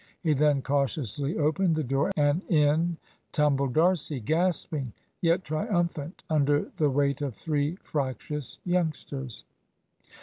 He 0.23 0.33
then 0.33 0.63
cautiously 0.63 1.37
opened 1.37 1.75
the 1.75 1.83
door, 1.83 2.09
and 2.17 2.41
in 2.49 2.97
tumbled 3.31 3.73
D'Arcy, 3.75 4.19
gasping, 4.19 4.93
yet 5.21 5.43
triumphant, 5.43 6.23
under 6.27 6.71
the 6.77 6.89
weight 6.89 7.21
of 7.21 7.35
three 7.35 7.75
fractious 7.83 8.57
youngsters. 8.65 9.45